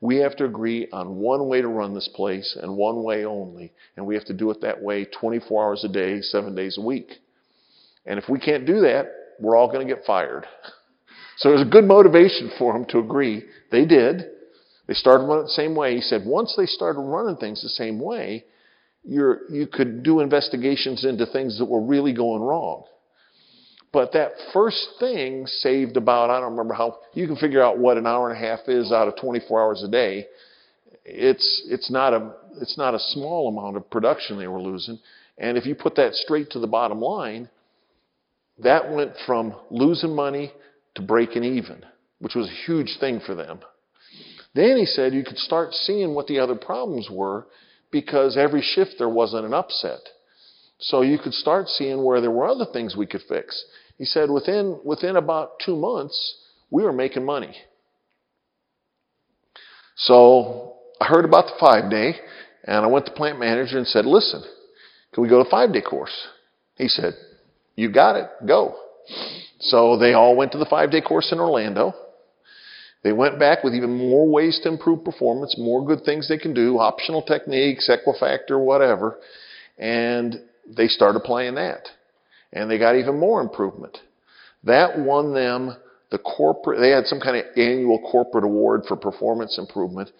We 0.00 0.18
have 0.18 0.36
to 0.36 0.44
agree 0.44 0.86
on 0.92 1.16
one 1.16 1.48
way 1.48 1.62
to 1.62 1.68
run 1.68 1.94
this 1.94 2.08
place 2.14 2.56
and 2.62 2.76
one 2.76 3.02
way 3.02 3.24
only. 3.24 3.72
And 3.96 4.06
we 4.06 4.14
have 4.14 4.26
to 4.26 4.34
do 4.34 4.52
it 4.52 4.60
that 4.60 4.80
way 4.80 5.04
24 5.06 5.64
hours 5.64 5.82
a 5.82 5.88
day, 5.88 6.20
seven 6.20 6.54
days 6.54 6.78
a 6.78 6.80
week. 6.80 7.10
And 8.06 8.20
if 8.20 8.28
we 8.28 8.38
can't 8.38 8.66
do 8.66 8.82
that, 8.82 9.06
we're 9.40 9.56
all 9.56 9.66
going 9.66 9.84
to 9.84 9.92
get 9.92 10.04
fired. 10.04 10.46
So 11.42 11.48
it 11.48 11.54
was 11.54 11.62
a 11.62 11.70
good 11.70 11.86
motivation 11.86 12.52
for 12.56 12.72
them 12.72 12.84
to 12.90 13.00
agree. 13.00 13.42
They 13.72 13.84
did. 13.84 14.26
They 14.86 14.94
started 14.94 15.24
running 15.24 15.46
the 15.46 15.50
same 15.50 15.74
way. 15.74 15.96
He 15.96 16.00
said 16.00 16.24
once 16.24 16.54
they 16.56 16.66
started 16.66 17.00
running 17.00 17.34
things 17.34 17.60
the 17.60 17.68
same 17.68 17.98
way, 17.98 18.44
you're, 19.02 19.50
you 19.50 19.66
could 19.66 20.04
do 20.04 20.20
investigations 20.20 21.04
into 21.04 21.26
things 21.26 21.58
that 21.58 21.64
were 21.64 21.84
really 21.84 22.12
going 22.12 22.42
wrong. 22.42 22.84
But 23.92 24.12
that 24.12 24.34
first 24.52 24.86
thing 25.00 25.48
saved 25.48 25.96
about, 25.96 26.30
I 26.30 26.38
don't 26.38 26.52
remember 26.52 26.74
how, 26.74 26.98
you 27.12 27.26
can 27.26 27.34
figure 27.34 27.60
out 27.60 27.76
what 27.76 27.96
an 27.96 28.06
hour 28.06 28.30
and 28.30 28.38
a 28.38 28.40
half 28.40 28.60
is 28.68 28.92
out 28.92 29.08
of 29.08 29.16
24 29.16 29.60
hours 29.60 29.82
a 29.82 29.90
day. 29.90 30.28
It's, 31.04 31.66
it's, 31.68 31.90
not 31.90 32.12
a, 32.12 32.34
it's 32.60 32.78
not 32.78 32.94
a 32.94 33.00
small 33.00 33.48
amount 33.48 33.76
of 33.76 33.90
production 33.90 34.38
they 34.38 34.46
were 34.46 34.62
losing. 34.62 35.00
And 35.38 35.58
if 35.58 35.66
you 35.66 35.74
put 35.74 35.96
that 35.96 36.14
straight 36.14 36.50
to 36.50 36.60
the 36.60 36.68
bottom 36.68 37.00
line, 37.00 37.48
that 38.62 38.92
went 38.92 39.14
from 39.26 39.56
losing 39.72 40.14
money 40.14 40.52
to 40.94 41.02
breaking 41.02 41.44
even, 41.44 41.84
which 42.18 42.34
was 42.34 42.48
a 42.48 42.66
huge 42.66 42.98
thing 43.00 43.20
for 43.24 43.34
them. 43.34 43.60
Then 44.54 44.76
he 44.76 44.84
said 44.84 45.14
you 45.14 45.24
could 45.24 45.38
start 45.38 45.72
seeing 45.72 46.14
what 46.14 46.26
the 46.26 46.38
other 46.38 46.54
problems 46.54 47.08
were 47.10 47.46
because 47.90 48.36
every 48.36 48.62
shift 48.62 48.94
there 48.98 49.08
wasn't 49.08 49.46
an 49.46 49.54
upset. 49.54 50.00
So 50.78 51.02
you 51.02 51.18
could 51.18 51.34
start 51.34 51.68
seeing 51.68 52.02
where 52.02 52.20
there 52.20 52.30
were 52.30 52.46
other 52.46 52.66
things 52.72 52.96
we 52.96 53.06
could 53.06 53.22
fix. 53.28 53.64
He 53.98 54.04
said 54.04 54.30
within, 54.30 54.80
within 54.84 55.16
about 55.16 55.60
two 55.64 55.76
months, 55.76 56.38
we 56.70 56.82
were 56.82 56.92
making 56.92 57.24
money. 57.24 57.54
So 59.96 60.76
I 61.00 61.06
heard 61.06 61.24
about 61.24 61.46
the 61.46 61.52
five 61.60 61.90
day, 61.90 62.14
and 62.64 62.84
I 62.84 62.88
went 62.88 63.06
to 63.06 63.12
plant 63.12 63.38
manager 63.38 63.78
and 63.78 63.86
said, 63.86 64.06
listen, 64.06 64.42
can 65.12 65.22
we 65.22 65.28
go 65.28 65.42
to 65.42 65.48
five 65.48 65.72
day 65.72 65.82
course? 65.82 66.28
He 66.76 66.88
said, 66.88 67.14
you 67.76 67.92
got 67.92 68.16
it, 68.16 68.28
go. 68.46 68.74
So 69.60 69.96
they 69.96 70.12
all 70.12 70.36
went 70.36 70.52
to 70.52 70.58
the 70.58 70.66
five 70.66 70.90
day 70.90 71.00
course 71.00 71.32
in 71.32 71.38
Orlando. 71.38 71.94
They 73.02 73.12
went 73.12 73.38
back 73.38 73.64
with 73.64 73.74
even 73.74 73.96
more 73.96 74.28
ways 74.28 74.60
to 74.62 74.68
improve 74.68 75.04
performance, 75.04 75.56
more 75.58 75.84
good 75.84 76.04
things 76.04 76.28
they 76.28 76.38
can 76.38 76.54
do, 76.54 76.78
optional 76.78 77.22
techniques, 77.22 77.90
Equifactor, 77.90 78.64
whatever. 78.64 79.18
And 79.76 80.40
they 80.68 80.86
started 80.86 81.20
playing 81.20 81.56
that 81.56 81.88
and 82.52 82.70
they 82.70 82.78
got 82.78 82.96
even 82.96 83.18
more 83.18 83.40
improvement. 83.40 83.98
That 84.64 84.98
won 84.98 85.34
them 85.34 85.76
the 86.10 86.18
corporate, 86.18 86.80
they 86.80 86.90
had 86.90 87.06
some 87.06 87.20
kind 87.20 87.36
of 87.38 87.46
annual 87.56 87.98
corporate 88.10 88.44
award 88.44 88.82
for 88.86 88.96
performance 88.96 89.58
improvement, 89.58 90.10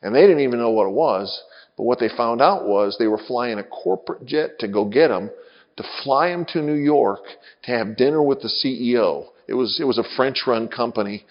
and 0.00 0.14
they 0.14 0.22
didn't 0.22 0.40
even 0.40 0.60
know 0.60 0.70
what 0.70 0.86
it 0.86 0.94
was. 0.94 1.42
But 1.76 1.84
what 1.84 1.98
they 1.98 2.08
found 2.08 2.40
out 2.40 2.66
was 2.66 2.96
they 2.98 3.08
were 3.08 3.20
flying 3.26 3.58
a 3.58 3.64
corporate 3.64 4.24
jet 4.24 4.60
to 4.60 4.68
go 4.68 4.84
get 4.84 5.08
them, 5.08 5.30
to 5.76 5.84
fly 6.02 6.28
him 6.28 6.44
to 6.52 6.62
New 6.62 6.74
York 6.74 7.22
to 7.64 7.70
have 7.72 7.96
dinner 7.96 8.22
with 8.22 8.40
the 8.40 8.48
CEO. 8.48 9.26
It 9.48 9.54
was 9.54 9.78
it 9.80 9.84
was 9.84 9.98
a 9.98 10.04
French-run 10.16 10.68
company, 10.68 11.24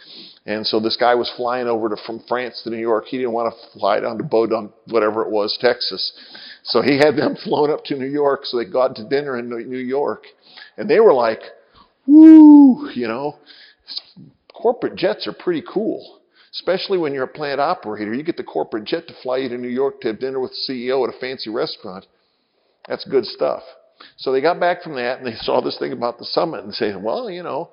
and 0.46 0.66
so 0.66 0.80
this 0.80 0.98
guy 0.98 1.16
was 1.16 1.32
flying 1.38 1.68
over 1.68 1.90
to, 1.90 1.96
from 2.06 2.22
France 2.28 2.62
to 2.64 2.70
New 2.70 2.78
York. 2.78 3.06
He 3.06 3.18
didn't 3.18 3.32
want 3.32 3.54
to 3.54 3.80
fly 3.80 4.00
down 4.00 4.18
to 4.18 4.24
Beaumont, 4.24 4.72
whatever 4.88 5.22
it 5.22 5.30
was, 5.30 5.58
Texas. 5.62 6.12
So 6.64 6.82
he 6.82 6.98
had 6.98 7.16
them 7.16 7.36
flown 7.44 7.70
up 7.72 7.86
to 7.86 7.96
New 7.96 8.08
York 8.08 8.42
so 8.44 8.58
they 8.58 8.66
got 8.66 8.96
to 8.98 9.08
dinner 9.08 9.38
in 9.38 9.50
New 9.50 9.78
York. 9.78 10.24
And 10.78 10.90
they 10.90 11.00
were 11.00 11.14
like, 11.14 11.40
woo, 12.08 12.90
you 12.92 13.08
know, 13.08 13.38
corporate 14.54 14.96
jets 14.96 15.28
are 15.28 15.34
pretty 15.34 15.64
cool. 15.72 16.20
Especially 16.52 16.98
when 16.98 17.14
you're 17.14 17.26
a 17.26 17.28
plant 17.28 17.62
operator. 17.62 18.14
You 18.14 18.24
get 18.24 18.38
the 18.38 18.44
corporate 18.44 18.86
jet 18.86 19.08
to 19.08 19.14
fly 19.22 19.38
you 19.38 19.50
to 19.50 19.58
New 19.58 19.70
York 19.70 20.02
to 20.02 20.08
have 20.08 20.20
dinner 20.20 20.40
with 20.40 20.52
the 20.52 20.74
CEO 20.74 21.08
at 21.08 21.16
a 21.16 21.20
fancy 21.20 21.52
restaurant. 21.52 22.08
That's 22.88 23.06
good 23.06 23.26
stuff. 23.26 23.62
So 24.18 24.32
they 24.32 24.42
got 24.42 24.60
back 24.60 24.82
from 24.82 24.96
that 24.96 25.20
and 25.20 25.28
they 25.28 25.36
saw 25.42 25.62
this 25.62 25.78
thing 25.78 25.92
about 25.92 26.18
the 26.20 26.26
summit 26.26 26.64
and 26.64 26.74
said, 26.74 27.02
well, 27.02 27.30
you 27.30 27.44
know, 27.44 27.70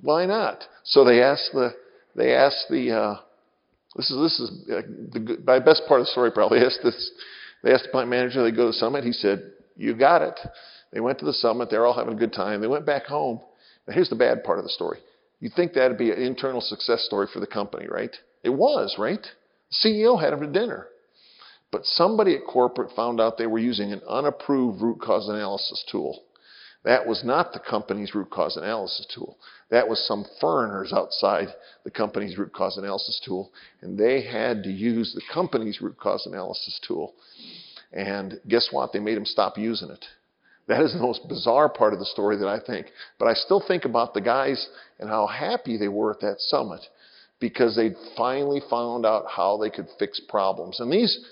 why 0.00 0.26
not? 0.26 0.64
So 0.84 1.04
they 1.04 1.22
asked 1.22 1.50
the, 1.52 1.74
they 2.14 2.34
asked 2.34 2.66
the, 2.70 2.92
uh, 2.92 3.16
this 3.96 4.10
is, 4.10 4.16
this 4.18 4.40
is 4.40 4.50
uh, 4.70 4.82
the, 5.12 5.62
best 5.64 5.82
part 5.88 6.00
of 6.00 6.06
the 6.06 6.10
story 6.12 6.30
probably. 6.30 6.58
They 6.60 6.66
asked 6.66 6.80
this, 6.82 7.10
they 7.62 7.72
asked 7.72 7.84
the 7.84 7.90
plant 7.90 8.10
manager, 8.10 8.42
they 8.42 8.50
go 8.50 8.64
to 8.64 8.68
the 8.68 8.72
summit. 8.74 9.04
He 9.04 9.12
said, 9.12 9.52
you 9.76 9.94
got 9.94 10.22
it. 10.22 10.38
They 10.92 11.00
went 11.00 11.18
to 11.18 11.24
the 11.24 11.32
summit. 11.32 11.68
They're 11.70 11.86
all 11.86 11.96
having 11.96 12.14
a 12.14 12.18
good 12.18 12.32
time. 12.32 12.60
They 12.60 12.66
went 12.66 12.86
back 12.86 13.04
home. 13.06 13.40
Now, 13.86 13.94
here's 13.94 14.08
the 14.08 14.16
bad 14.16 14.44
part 14.44 14.58
of 14.58 14.64
the 14.64 14.70
story. 14.70 14.98
You'd 15.40 15.52
think 15.54 15.74
that'd 15.74 15.98
be 15.98 16.10
an 16.10 16.20
internal 16.20 16.60
success 16.60 17.04
story 17.04 17.26
for 17.32 17.40
the 17.40 17.46
company, 17.46 17.86
right? 17.88 18.14
It 18.42 18.50
was, 18.50 18.96
right? 18.98 19.24
CEO 19.84 20.20
had 20.20 20.32
them 20.32 20.40
to 20.40 20.46
dinner. 20.46 20.86
But 21.72 21.84
somebody 21.84 22.34
at 22.34 22.46
corporate 22.46 22.94
found 22.94 23.20
out 23.20 23.38
they 23.38 23.46
were 23.46 23.58
using 23.58 23.92
an 23.92 24.02
unapproved 24.08 24.80
root 24.80 25.00
cause 25.00 25.28
analysis 25.28 25.84
tool. 25.90 26.22
That 26.84 27.06
was 27.06 27.24
not 27.24 27.52
the 27.52 27.58
company's 27.58 28.14
root 28.14 28.30
cause 28.30 28.56
analysis 28.56 29.06
tool. 29.12 29.36
That 29.70 29.88
was 29.88 30.06
some 30.06 30.24
foreigners 30.40 30.92
outside 30.92 31.48
the 31.82 31.90
company's 31.90 32.38
root 32.38 32.52
cause 32.52 32.78
analysis 32.78 33.20
tool. 33.24 33.50
And 33.80 33.98
they 33.98 34.22
had 34.22 34.62
to 34.62 34.70
use 34.70 35.12
the 35.12 35.22
company's 35.34 35.80
root 35.80 35.98
cause 35.98 36.26
analysis 36.26 36.80
tool. 36.86 37.14
And 37.92 38.40
guess 38.46 38.68
what? 38.70 38.92
They 38.92 39.00
made 39.00 39.16
them 39.16 39.24
stop 39.24 39.58
using 39.58 39.90
it. 39.90 40.04
That 40.68 40.82
is 40.82 40.92
the 40.92 41.00
most 41.00 41.28
bizarre 41.28 41.68
part 41.68 41.92
of 41.92 41.98
the 41.98 42.06
story 42.06 42.36
that 42.38 42.48
I 42.48 42.60
think. 42.64 42.86
But 43.18 43.26
I 43.26 43.34
still 43.34 43.62
think 43.66 43.84
about 43.84 44.14
the 44.14 44.20
guys 44.20 44.68
and 45.00 45.08
how 45.08 45.26
happy 45.26 45.76
they 45.76 45.88
were 45.88 46.12
at 46.12 46.20
that 46.20 46.40
summit 46.40 46.80
because 47.40 47.76
they'd 47.76 47.96
finally 48.16 48.60
found 48.70 49.04
out 49.04 49.26
how 49.28 49.56
they 49.56 49.70
could 49.70 49.88
fix 49.98 50.20
problems. 50.28 50.80
And 50.80 50.92
these, 50.92 51.24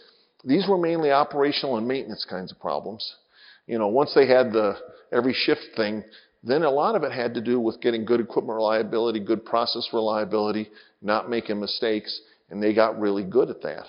these 0.44 0.66
were 0.68 0.78
mainly 0.78 1.10
operational 1.10 1.76
and 1.76 1.86
maintenance 1.88 2.26
kinds 2.28 2.52
of 2.52 2.60
problems. 2.60 3.14
You 3.66 3.78
know, 3.78 3.88
once 3.88 4.12
they 4.14 4.26
had 4.26 4.52
the 4.52 4.76
every 5.12 5.32
shift 5.34 5.62
thing, 5.76 6.04
then 6.42 6.62
a 6.62 6.70
lot 6.70 6.94
of 6.94 7.02
it 7.02 7.12
had 7.12 7.34
to 7.34 7.40
do 7.40 7.58
with 7.58 7.80
getting 7.80 8.04
good 8.04 8.20
equipment 8.20 8.56
reliability, 8.56 9.20
good 9.20 9.44
process 9.44 9.88
reliability, 9.92 10.68
not 11.00 11.30
making 11.30 11.60
mistakes, 11.60 12.20
and 12.50 12.62
they 12.62 12.74
got 12.74 13.00
really 13.00 13.24
good 13.24 13.48
at 13.48 13.62
that. 13.62 13.86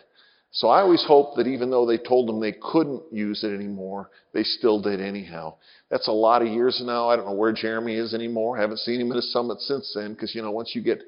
So 0.52 0.70
I 0.70 0.80
always 0.80 1.04
hope 1.06 1.36
that 1.36 1.48
even 1.48 1.70
though 1.70 1.86
they 1.86 1.98
told 1.98 2.30
them 2.30 2.40
they 2.40 2.54
couldn't 2.54 3.04
use 3.12 3.44
it 3.44 3.54
anymore, 3.54 4.10
they 4.34 4.44
still 4.44 4.82
did 4.82 5.02
anyhow. 5.02 5.56
That's 5.90 6.08
a 6.08 6.14
lot 6.14 6.42
of 6.42 6.48
years 6.48 6.82
now. 6.84 7.10
I 7.10 7.18
don't 7.18 7.26
know 7.26 7.34
where 7.34 7.52
Jeremy 7.52 7.96
is 7.96 8.14
anymore. 8.14 8.58
I 8.58 8.62
haven't 8.62 8.80
seen 8.80 9.02
him 9.02 9.12
at 9.12 9.18
a 9.18 9.22
summit 9.22 9.60
since 9.60 9.92
then 9.94 10.14
because, 10.14 10.34
you 10.34 10.42
know, 10.42 10.52
once 10.52 10.72
you 10.74 10.82
get 10.82 11.04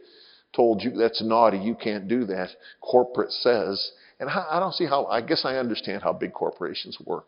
told 0.54 0.84
you 0.84 0.92
that's 0.92 1.24
naughty, 1.24 1.60
you 1.60 1.76
can't 1.76 2.10
do 2.10 2.26
that, 2.26 2.50
corporate 2.82 3.32
says. 3.32 3.92
And 4.20 4.30
I 4.30 4.60
don't 4.60 4.74
see 4.74 4.86
how, 4.86 5.06
I 5.06 5.22
guess 5.22 5.44
I 5.46 5.58
understand 5.58 6.02
how 6.02 6.14
big 6.14 6.34
corporations 6.34 6.98
work. 7.06 7.28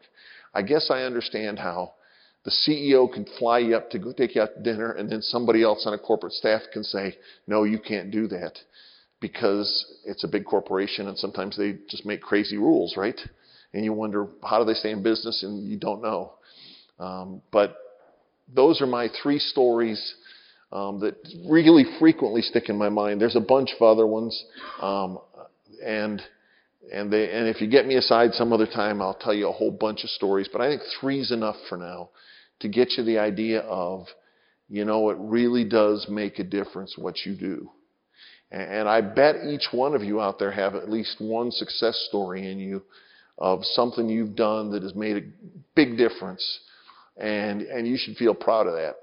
I 0.54 0.64
guess 0.64 0.90
I 0.90 1.04
understand 1.04 1.60
how 1.60 1.94
the 2.46 2.52
CEO 2.52 3.12
can 3.12 3.26
fly 3.38 3.60
you 3.60 3.76
up 3.76 3.92
to 3.92 4.00
go 4.00 4.12
take 4.12 4.36
you 4.36 4.42
out 4.42 4.56
to 4.56 4.64
dinner 4.64 4.92
and 4.94 5.10
then 5.10 5.22
somebody 5.22 5.62
else 5.62 5.84
on 5.86 5.94
a 5.94 6.00
corporate 6.00 6.34
staff 6.34 6.62
can 6.74 6.84
say, 6.84 7.16
no, 7.48 7.64
you 7.64 7.80
can't 7.80 8.12
do 8.12 8.28
that 8.30 8.54
because 9.20 9.98
it's 10.06 10.24
a 10.24 10.28
big 10.28 10.46
corporation 10.46 11.08
and 11.08 11.18
sometimes 11.18 11.58
they 11.58 11.78
just 11.90 12.06
make 12.06 12.22
crazy 12.22 12.58
rules, 12.58 12.96
right? 12.98 13.20
And 13.74 13.84
you 13.84 13.94
wonder, 13.94 14.28
how 14.44 14.60
do 14.60 14.66
they 14.66 14.74
stay 14.74 14.92
in 14.92 15.04
business? 15.04 15.44
And 15.44 15.68
you 15.68 15.78
don't 15.78 16.02
know. 16.02 16.34
Um, 16.98 17.42
but 17.52 17.76
those 18.54 18.82
are 18.82 18.88
my 18.88 19.10
three 19.22 19.40
stories 19.40 20.16
um, 20.72 21.00
that 21.02 21.16
really 21.48 21.84
frequently 22.00 22.42
stick 22.42 22.70
in 22.70 22.78
my 22.78 22.90
mind. 22.90 23.22
There's 23.22 23.36
a 23.36 23.42
bunch 23.42 23.72
of 23.76 23.82
other 23.82 24.08
ones. 24.08 24.44
Um, 24.82 25.20
and 25.84 26.22
and 26.92 27.12
they, 27.12 27.30
and 27.32 27.48
if 27.48 27.62
you 27.62 27.68
get 27.68 27.86
me 27.86 27.96
aside 27.96 28.34
some 28.34 28.54
other 28.54 28.66
time, 28.66 29.02
I'll 29.02 29.14
tell 29.14 29.34
you 29.34 29.50
a 29.50 29.54
whole 29.54 29.72
bunch 29.72 30.04
of 30.04 30.10
stories. 30.10 30.50
But 30.52 30.62
I 30.62 30.70
think 30.70 30.82
three's 31.00 31.32
enough 31.32 31.58
for 31.68 31.78
now 31.78 32.10
to 32.62 32.68
get 32.68 32.94
you 32.98 33.04
the 33.04 33.20
idea 33.20 33.62
of, 33.62 34.08
you 34.70 34.86
know, 34.86 35.10
it 35.10 35.18
really 35.20 35.64
does 35.64 36.08
make 36.10 36.40
a 36.40 36.44
difference 36.44 36.96
what 36.98 37.26
you 37.26 37.36
do. 37.36 37.70
And 38.52 38.90
I 38.90 39.02
bet 39.02 39.36
each 39.48 39.68
one 39.72 39.94
of 39.94 40.04
you 40.04 40.20
out 40.20 40.40
there 40.40 40.52
have 40.52 40.74
at 40.74 40.90
least 40.90 41.18
one 41.20 41.52
success 41.52 42.04
story 42.10 42.52
in 42.52 42.58
you 42.58 42.82
of 43.38 43.64
something 43.64 44.10
you've 44.10 44.36
done 44.36 44.72
that 44.72 44.82
has 44.82 44.96
made 44.96 45.18
a 45.18 45.28
big 45.76 45.98
difference. 45.98 46.60
And, 47.18 47.62
and 47.62 47.88
you 47.88 47.96
should 47.98 48.16
feel 48.16 48.34
proud 48.34 48.66
of 48.66 48.74
that 48.74 48.96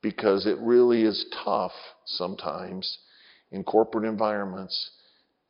because 0.00 0.46
it 0.46 0.56
really 0.60 1.02
is 1.02 1.26
tough 1.44 1.72
sometimes 2.06 2.98
in 3.52 3.64
corporate 3.64 4.06
environments 4.06 4.92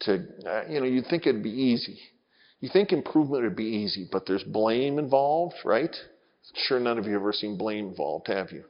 to, 0.00 0.24
uh, 0.46 0.62
you 0.68 0.80
know, 0.80 0.86
you'd 0.86 1.06
think 1.06 1.26
it'd 1.26 1.42
be 1.42 1.50
easy. 1.50 1.98
You 2.60 2.68
think 2.72 2.92
improvement 2.92 3.42
would 3.44 3.56
be 3.56 3.64
easy, 3.64 4.08
but 4.10 4.26
there's 4.26 4.42
blame 4.42 4.98
involved, 4.98 5.54
right? 5.64 5.94
Sure, 6.54 6.80
none 6.80 6.98
of 6.98 7.06
you 7.06 7.12
have 7.12 7.22
ever 7.22 7.32
seen 7.32 7.56
blame 7.56 7.88
involved, 7.88 8.28
have 8.28 8.50
you? 8.52 8.64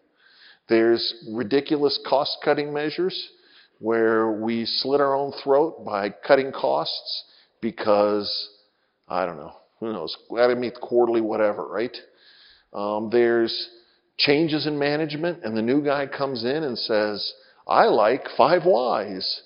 There's 0.69 1.25
ridiculous 1.33 1.99
cost 2.09 2.39
cutting 2.45 2.73
measures 2.73 3.31
where 3.81 4.31
we 4.31 4.67
slit 4.67 5.01
our 5.01 5.15
own 5.15 5.33
throat 5.43 5.85
by 5.85 6.11
cutting 6.11 6.53
costs 6.53 7.25
because, 7.61 8.51
I 9.09 9.27
don't 9.27 9.39
know, 9.39 9.55
who 9.81 9.93
knows, 9.93 10.17
gotta 10.31 10.55
meet 10.55 10.75
quarterly, 10.81 11.21
whatever, 11.21 11.67
right? 11.67 11.97
Um, 12.73 13.09
there's 13.11 13.71
changes 14.19 14.67
in 14.67 14.79
management, 14.79 15.43
and 15.43 15.57
the 15.57 15.63
new 15.63 15.83
guy 15.83 16.07
comes 16.07 16.45
in 16.45 16.63
and 16.63 16.79
says, 16.79 17.33
I 17.67 17.85
like 17.87 18.27
five 18.37 18.65
whys. 18.65 19.43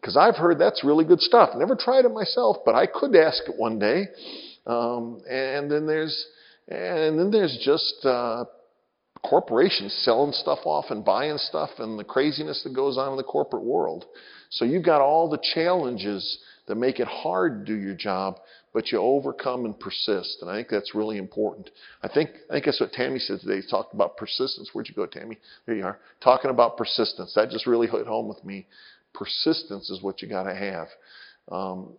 Because 0.00 0.16
I've 0.16 0.36
heard 0.36 0.58
that's 0.58 0.84
really 0.84 1.04
good 1.04 1.20
stuff. 1.20 1.50
Never 1.56 1.74
tried 1.74 2.04
it 2.04 2.12
myself, 2.12 2.58
but 2.64 2.74
I 2.74 2.86
could 2.86 3.14
ask 3.16 3.42
it 3.48 3.54
one 3.56 3.78
day. 3.78 4.06
Um, 4.66 5.22
and 5.28 5.70
then 5.70 5.86
there's 5.86 6.26
and 6.68 7.18
then 7.18 7.30
there's 7.30 7.58
just 7.64 8.04
uh, 8.04 8.44
corporations 9.22 9.92
selling 10.04 10.32
stuff 10.32 10.60
off 10.64 10.86
and 10.90 11.04
buying 11.04 11.38
stuff 11.38 11.70
and 11.78 11.98
the 11.98 12.04
craziness 12.04 12.62
that 12.62 12.74
goes 12.74 12.98
on 12.98 13.12
in 13.12 13.16
the 13.16 13.24
corporate 13.24 13.64
world. 13.64 14.04
So 14.50 14.64
you've 14.64 14.84
got 14.84 15.00
all 15.00 15.28
the 15.28 15.42
challenges 15.54 16.38
that 16.66 16.74
make 16.76 17.00
it 17.00 17.08
hard 17.08 17.64
to 17.66 17.72
do 17.72 17.80
your 17.80 17.94
job, 17.94 18.36
but 18.74 18.92
you 18.92 18.98
overcome 18.98 19.64
and 19.64 19.78
persist. 19.78 20.38
And 20.42 20.50
I 20.50 20.56
think 20.56 20.68
that's 20.68 20.94
really 20.94 21.16
important. 21.16 21.70
I 22.02 22.08
think 22.08 22.30
I 22.50 22.54
think 22.54 22.66
that's 22.66 22.80
what 22.80 22.92
Tammy 22.92 23.18
said 23.18 23.40
today. 23.40 23.62
He 23.62 23.70
talked 23.70 23.94
about 23.94 24.18
persistence. 24.18 24.70
Where'd 24.72 24.88
you 24.88 24.94
go, 24.94 25.06
Tammy? 25.06 25.38
There 25.66 25.74
you 25.74 25.84
are. 25.84 25.98
Talking 26.22 26.50
about 26.50 26.76
persistence. 26.76 27.32
That 27.34 27.50
just 27.50 27.66
really 27.66 27.86
hit 27.86 28.06
home 28.06 28.28
with 28.28 28.44
me. 28.44 28.66
Persistence 29.14 29.90
is 29.90 30.02
what 30.02 30.22
you 30.22 30.28
got 30.28 30.44
to 30.44 30.54
have. 30.54 30.88
Um, 31.50 31.94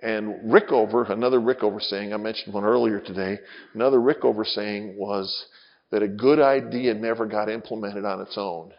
and 0.00 0.50
Rickover, 0.50 1.10
another 1.10 1.40
Rickover 1.40 1.80
saying, 1.80 2.14
I 2.14 2.16
mentioned 2.16 2.54
one 2.54 2.64
earlier 2.64 3.00
today, 3.00 3.38
another 3.74 3.98
Rickover 3.98 4.46
saying 4.46 4.96
was 4.96 5.46
that 5.90 6.02
a 6.02 6.08
good 6.08 6.38
idea 6.38 6.94
never 6.94 7.26
got 7.26 7.48
implemented 7.48 8.04
on 8.04 8.20
its 8.20 8.34
own. 8.36 8.72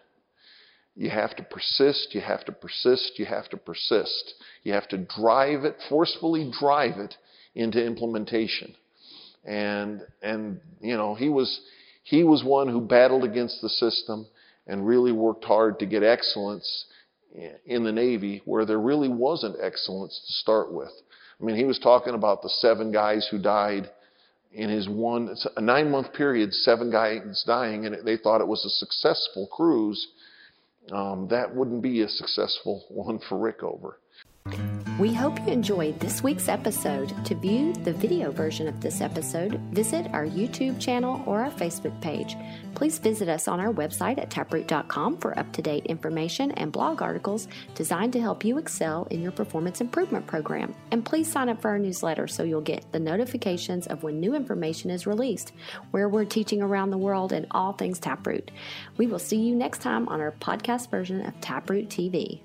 You 0.96 1.10
have 1.10 1.36
to 1.38 1.44
persist, 1.44 2.10
you 2.14 2.22
have 2.22 2.46
to 2.46 2.52
persist, 2.52 3.14
you 3.18 3.26
have 3.26 3.50
to 3.50 3.58
persist. 3.58 4.34
You 4.64 4.74
have 4.74 4.88
to 4.90 4.98
drive 4.98 5.64
it, 5.64 5.78
forcefully 5.88 6.52
drive 6.60 6.98
it 6.98 7.16
into 7.56 7.84
implementation. 7.84 8.76
And 9.46 10.02
and 10.22 10.60
you 10.82 10.98
know, 10.98 11.16
he 11.16 11.30
was 11.30 11.62
he 12.04 12.24
was 12.24 12.44
one 12.44 12.68
who 12.68 12.82
battled 12.82 13.24
against 13.24 13.62
the 13.62 13.70
system 13.70 14.28
and 14.68 14.86
really 14.86 15.12
worked 15.12 15.46
hard 15.46 15.80
to 15.80 15.86
get 15.86 16.04
excellence 16.04 16.86
in 17.66 17.84
the 17.84 17.92
Navy 17.92 18.42
where 18.46 18.66
there 18.66 18.80
really 18.80 19.10
wasn't 19.10 19.58
excellence 19.62 20.20
to 20.26 20.34
start 20.34 20.72
with. 20.74 20.92
I 21.40 21.46
mean, 21.46 21.56
he 21.56 21.66
was 21.66 21.80
talking 21.80 22.16
about 22.16 22.42
the 22.42 22.50
seven 22.50 22.92
guys 22.92 23.28
who 23.30 23.38
died 23.38 23.90
in 24.52 24.70
his 24.70 24.90
one, 24.90 25.36
a 25.56 25.62
nine 25.62 25.92
month 25.92 26.14
period, 26.14 26.54
seven 26.54 26.92
guys 26.92 27.44
dying, 27.46 27.86
and 27.86 28.06
they 28.06 28.18
thought 28.18 28.42
it 28.42 28.48
was 28.48 28.66
a 28.66 28.70
successful 28.70 29.48
cruise. 29.52 30.08
Um, 30.92 31.28
that 31.30 31.56
wouldn't 31.56 31.84
be 31.84 32.02
a 32.02 32.10
successful 32.10 32.84
one 32.90 33.20
for 33.30 33.38
Rickover. 33.38 33.94
We 35.00 35.14
hope 35.14 35.40
you 35.40 35.48
enjoyed 35.48 35.98
this 36.02 36.22
week's 36.22 36.50
episode. 36.50 37.14
To 37.28 37.34
view 37.34 37.72
the 37.72 37.94
video 37.94 38.32
version 38.32 38.68
of 38.68 38.82
this 38.82 39.00
episode, 39.00 39.58
visit 39.72 40.08
our 40.12 40.26
YouTube 40.26 40.78
channel 40.78 41.24
or 41.26 41.42
our 41.42 41.52
Facebook 41.52 42.02
page. 42.02 42.36
Please 42.76 43.00
visit 43.00 43.30
us 43.30 43.48
on 43.48 43.62
our 43.62 43.72
website 43.72 44.18
at 44.18 44.30
taproot.com 44.30 45.16
for 45.16 45.40
up 45.40 45.54
to 45.54 45.62
date 45.62 45.86
information 45.86 46.52
and 46.52 46.74
blog 46.74 47.02
articles 47.02 47.48
designed 47.76 48.12
to 48.12 48.20
help 48.20 48.44
you 48.44 48.58
excel 48.58 49.08
in 49.10 49.22
your 49.22 49.32
performance 49.32 49.80
improvement 49.80 50.28
program. 50.28 50.76
And 50.92 51.06
please 51.06 51.32
sign 51.32 51.48
up 51.48 51.62
for 51.62 51.70
our 51.70 51.80
newsletter 51.80 52.28
so 52.28 52.44
you'll 52.44 52.60
get 52.60 52.92
the 52.92 53.00
notifications 53.00 53.88
of 53.88 54.04
when 54.04 54.20
new 54.20 54.36
information 54.36 54.90
is 54.90 55.08
released, 55.08 55.54
where 55.92 56.10
we're 56.10 56.26
teaching 56.26 56.62
around 56.62 56.90
the 56.90 56.98
world 56.98 57.32
and 57.32 57.48
all 57.52 57.72
things 57.72 58.00
Taproot. 58.00 58.52
We 58.98 59.08
will 59.08 59.18
see 59.18 59.38
you 59.38 59.56
next 59.56 59.82
time 59.82 60.10
on 60.10 60.20
our 60.20 60.34
podcast 60.34 60.92
version 60.92 61.26
of 61.26 61.40
Taproot 61.40 61.88
TV. 61.88 62.42